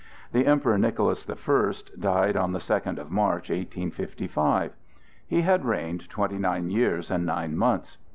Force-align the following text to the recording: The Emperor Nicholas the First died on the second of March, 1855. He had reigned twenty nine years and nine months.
The 0.31 0.47
Emperor 0.47 0.79
Nicholas 0.79 1.25
the 1.25 1.35
First 1.35 1.99
died 1.99 2.35
on 2.35 2.53
the 2.53 2.59
second 2.59 2.97
of 2.97 3.11
March, 3.11 3.51
1855. 3.51 4.73
He 5.27 5.41
had 5.41 5.63
reigned 5.63 6.09
twenty 6.09 6.39
nine 6.39 6.71
years 6.71 7.11
and 7.11 7.23
nine 7.23 7.55
months. 7.55 7.99